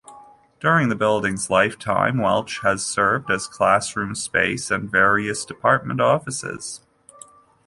[0.59, 6.81] During the building's lifetime, Welch has served as classroom space and various department offices.